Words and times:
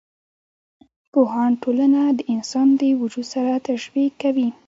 پوهان 1.11 1.51
ټولنه 1.63 2.01
د 2.17 2.19
انسان 2.33 2.67
د 2.79 2.81
وجود 3.01 3.25
سره 3.33 3.51
تشبي 3.67 4.05
کوي. 4.21 4.49